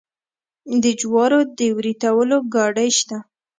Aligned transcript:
د 0.83 0.85
جوارو 0.99 1.39
د 1.57 1.59
وریتولو 1.77 2.37
ګاډۍ 2.53 2.89
شته. 2.99 3.17